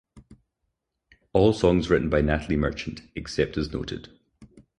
[1.31, 4.09] All songs written by Natalie Merchant except as noted.